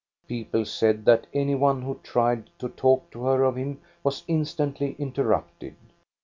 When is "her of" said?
3.25-3.55